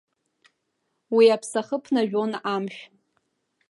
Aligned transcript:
Уи 1.15 1.25
аԥсахы 1.35 1.77
ԥнажәон 1.83 2.31
амшә. 2.53 2.81